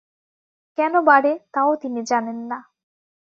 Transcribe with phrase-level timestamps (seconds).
[0.77, 2.57] কেন বাড়ে, তাও তিনি জানেন না।